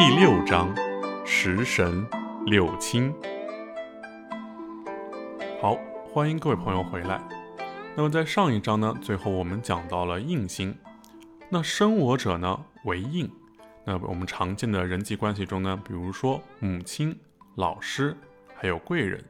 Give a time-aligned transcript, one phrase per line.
[0.00, 0.74] 第六章：
[1.26, 2.06] 食神
[2.46, 3.12] 六亲。
[5.60, 5.76] 好，
[6.10, 7.20] 欢迎各位朋友回来。
[7.94, 10.74] 那么在上一章呢，最后我们讲到了印星。
[11.50, 13.30] 那生我者呢为印。
[13.84, 17.14] 那我们常见的人际关系中呢，比如说母亲、
[17.56, 18.16] 老师，
[18.56, 19.22] 还有贵人。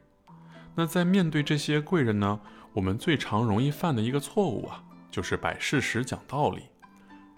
[0.77, 2.39] 那在面对这些贵人呢，
[2.73, 6.63] 我们最常容易犯的一个错误啊，就是摆事实讲道理。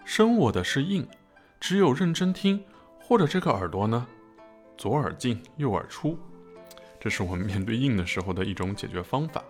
[0.05, 1.07] 生我的是印，
[1.59, 2.63] 只有认真听。
[3.05, 4.07] 或者这个耳朵呢，
[4.77, 6.17] 左耳进右耳出，
[6.99, 9.43] 这是我们面对硬的时候的一种解决方法。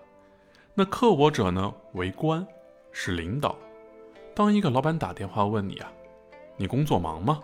[0.73, 2.45] 那克我者呢为官，
[2.91, 3.55] 是领导。
[4.33, 5.91] 当一个老板打电话问你啊，
[6.57, 7.39] 你工作忙吗？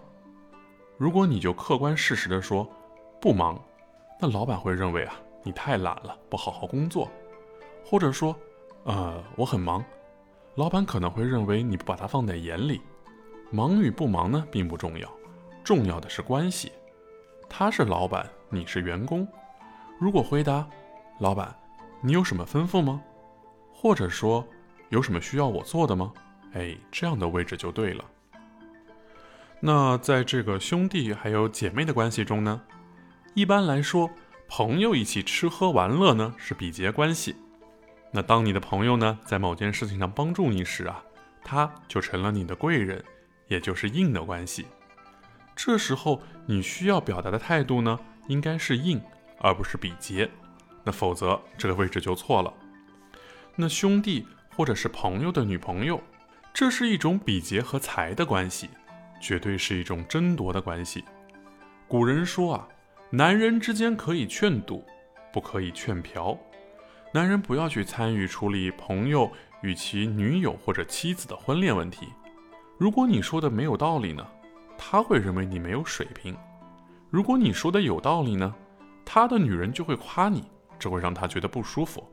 [0.97, 2.67] 如果你就客观事实的说
[3.21, 3.63] 不忙，
[4.19, 5.13] 那老板会认为啊
[5.43, 7.07] 你太懒了，不好好工作。
[7.85, 8.35] 或者说，
[8.83, 9.85] 呃我很忙，
[10.55, 12.81] 老板可能会认为你不把他放在眼里。
[13.51, 15.07] 忙与不忙呢并不重要。
[15.69, 16.71] 重要的是关系，
[17.47, 19.27] 他是老板，你是员工。
[19.99, 20.67] 如果回答
[21.21, 21.55] “老板，
[22.01, 22.99] 你有什么吩咐吗？”
[23.71, 24.43] 或者说
[24.89, 26.11] “有什么需要我做的吗？”
[26.57, 28.03] 哎，这样的位置就对了。
[29.59, 32.59] 那在这个兄弟还有姐妹的关系中呢，
[33.35, 34.09] 一般来说，
[34.47, 37.35] 朋友一起吃喝玩乐呢是比劫关系。
[38.11, 41.03] 那当你的朋友呢在某件事情上帮助你时啊，
[41.43, 43.05] 他就成了你的贵人，
[43.47, 44.65] 也就是硬的关系。
[45.61, 49.01] 这时候你需要表达的态度呢，应该是硬，
[49.39, 50.31] 而不是比劫。
[50.85, 52.53] 那否则这个位置就错了。
[53.57, 56.01] 那兄弟或者是朋友的女朋友，
[56.53, 58.69] 这是一种比劫和财的关系，
[59.19, 61.03] 绝对是一种争夺的关系。
[61.89, 62.67] 古人说啊，
[63.09, 64.85] 男人之间可以劝赌，
[65.33, 66.39] 不可以劝嫖。
[67.13, 69.29] 男人不要去参与处理朋友
[69.61, 72.07] 与其女友或者妻子的婚恋问题。
[72.77, 74.25] 如果你说的没有道理呢？
[74.81, 76.35] 他会认为你没有水平。
[77.09, 78.55] 如果你说的有道理呢，
[79.03, 80.49] 他的女人就会夸你，
[80.79, 82.07] 这会让他觉得不舒服。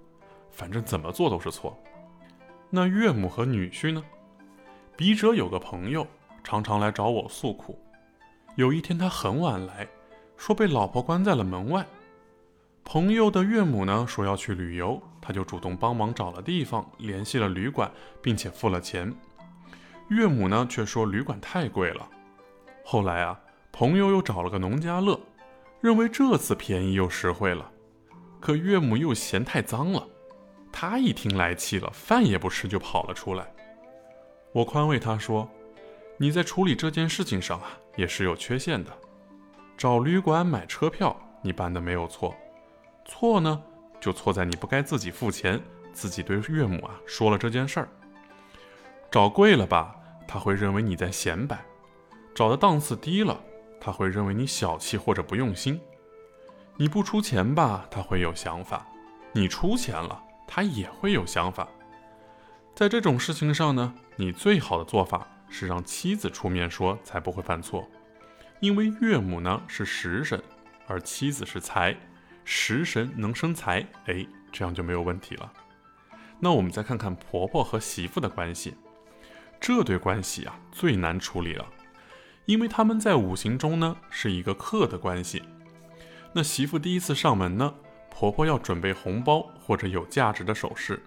[0.51, 1.79] 反正怎么做都是错。
[2.69, 4.03] 那岳母和女婿呢？
[4.97, 6.05] 笔者有个朋友，
[6.43, 7.79] 常常来找我诉苦。
[8.57, 9.87] 有一天他很晚来，
[10.37, 11.87] 说被老婆关在了门外。
[12.85, 17.91] 朋友的岳母呢说要去旅游，他就主动帮忙找了地方，联系了旅馆，
[18.23, 19.15] 并且付了钱。
[20.09, 22.09] 岳母呢却说旅馆太贵了。
[22.89, 23.41] 后来啊，
[23.73, 25.19] 朋友又找了个农家乐，
[25.81, 27.69] 认为这次便宜又实惠了。
[28.39, 30.07] 可岳母又嫌太脏了，
[30.71, 33.53] 他一听来气了，饭也不吃就跑了出来。
[34.53, 35.51] 我宽慰他说
[36.17, 38.93] ：“你在处理这件事情上啊，也是有缺陷的。
[39.77, 42.37] 找旅馆买车票，你办的没有错，
[43.05, 43.61] 错呢
[44.01, 45.61] 就错在你不该自己付钱，
[45.93, 47.89] 自己对岳母啊说了这件事儿。
[49.11, 49.97] 找贵了吧，
[50.29, 51.59] 他会认为你在显摆。”
[52.37, 53.41] 找的档次低了，
[53.81, 55.81] 他会认为你小气或者不用心；
[56.77, 58.85] 你不出钱吧，他会有想法；
[59.33, 61.67] 你出钱了，他也会有想法。
[62.75, 67.89] 在这种事情上呢，你最好的做法是让妻子出面说，才不会犯错。
[68.61, 70.39] 因为岳母呢是食神，
[70.87, 71.97] 而妻子是财，
[72.45, 75.51] 食神能生财，哎，这样就没有问题了。
[76.39, 78.75] 那我们再看看婆婆和媳妇的关系，
[79.59, 81.67] 这对关系啊最难处理了。
[82.47, 85.43] 因为他们在五行中呢是一个克的关系，
[86.33, 87.75] 那媳妇第一次上门呢，
[88.09, 91.03] 婆婆要准备红包或者有价值的首饰，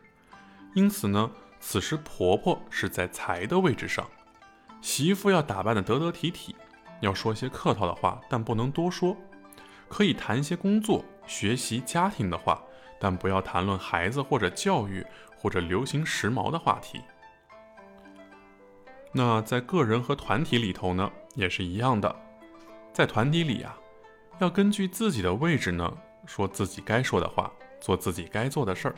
[0.73, 4.05] 因此呢，此时婆婆是在财的位置上，
[4.81, 6.55] 媳妇要打扮的得得体体，
[6.99, 9.15] 要说些客套的话，但不能多说，
[9.87, 12.61] 可以谈些工作、学习、家庭的话，
[12.99, 15.05] 但不要谈论孩子或者教育
[15.37, 16.99] 或者流行时髦的话题。
[19.13, 21.09] 那在个人和团体里头呢？
[21.35, 22.13] 也是一样的，
[22.93, 23.77] 在团体里啊，
[24.39, 28.95] 要根据自己的位置呢，说自己该说的话，做自己该做的事儿。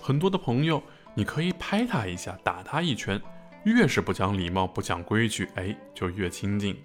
[0.00, 0.82] 很多的朋友，
[1.14, 3.20] 你可以拍他一下，打他一拳，
[3.64, 6.76] 越是不讲礼貌、不讲规矩，哎，就越亲近。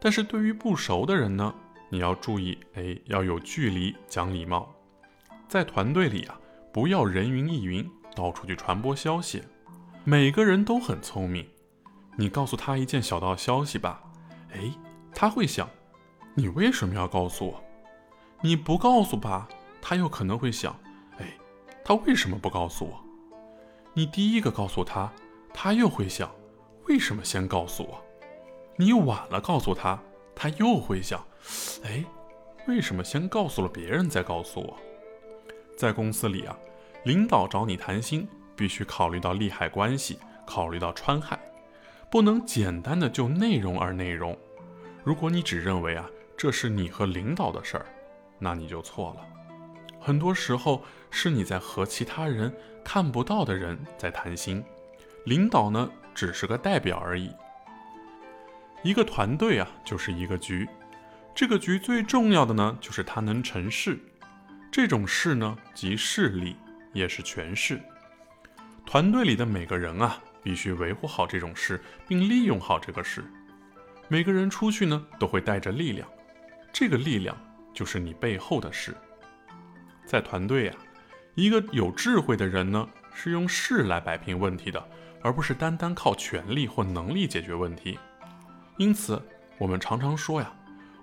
[0.00, 1.54] 但是对于不熟的人呢，
[1.88, 4.74] 你要注意，哎，要有距离，讲礼貌。
[5.46, 6.40] 在团队里啊，
[6.72, 9.42] 不要人云亦云，到处去传播消息。
[10.02, 11.46] 每个人都很聪明。
[12.16, 14.02] 你告诉他一件小道消息吧，
[14.52, 14.70] 哎，
[15.14, 15.68] 他会想，
[16.34, 17.64] 你为什么要告诉我？
[18.42, 19.48] 你不告诉吧，
[19.80, 20.78] 他又可能会想，
[21.18, 21.38] 哎，
[21.84, 23.02] 他为什么不告诉我？
[23.94, 25.10] 你第一个告诉他，
[25.54, 26.30] 他又会想，
[26.86, 28.02] 为什么先告诉我？
[28.76, 29.98] 你晚了告诉他，
[30.34, 31.24] 他又会想，
[31.84, 32.04] 哎，
[32.66, 34.76] 为什么先告诉了别人再告诉我？
[35.76, 36.56] 在公司里啊，
[37.04, 41.38] 领导找你谈心，必须考虑到利害关系，考虑到川害。
[42.12, 44.38] 不能简单的就内容而内容，
[45.02, 46.06] 如果你只认为啊
[46.36, 47.86] 这是你和领导的事儿，
[48.38, 49.26] 那你就错了。
[49.98, 52.54] 很多时候是你在和其他人
[52.84, 54.62] 看不到的人在谈心，
[55.24, 57.32] 领导呢只是个代表而已。
[58.82, 60.68] 一个团队啊就是一个局，
[61.34, 63.98] 这个局最重要的呢就是它能成事，
[64.70, 66.56] 这种事呢即势力，
[66.92, 67.80] 也是权势。
[68.84, 73.24] 团队里的每个人啊必须维护好这种事，并利用好这个事。
[74.08, 76.08] 每个人出去呢，都会带着力量，
[76.72, 77.36] 这个力量
[77.72, 78.94] 就是你背后的事。
[80.04, 80.74] 在团队呀，
[81.34, 84.84] 一个有智慧的人呢，是用事来摆平问题的，
[85.22, 87.98] 而不是单单靠权力或能力解决问题。
[88.76, 89.22] 因此，
[89.58, 90.52] 我们常常说呀，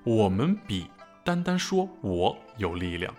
[0.03, 0.87] 我们比
[1.23, 3.13] 单单说我有力量。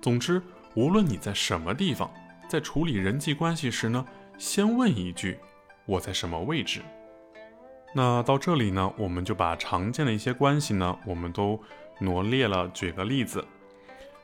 [0.00, 0.42] 总之，
[0.74, 2.10] 无论你在什么地方，
[2.48, 4.04] 在处理人际关系时呢，
[4.38, 5.38] 先问一句：
[5.86, 6.80] 我在什么位置？
[7.94, 11.58] 那到这里呢，我们就把常见的一些关系呢，我们都
[12.00, 13.42] 罗列了，举个例子。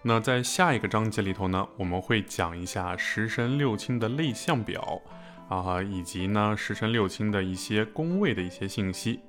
[0.02, 5.00] 那在下一个章节里头呢，我们会讲一下十神六亲的类象表
[5.48, 9.20] 啊，以及呢十神六亲的一些宫位的一些信息。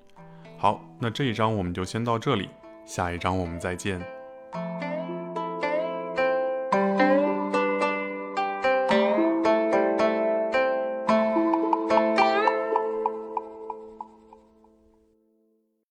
[0.58, 2.50] 好，那这一章我们就先到这里，
[2.86, 4.02] 下一章我们再见。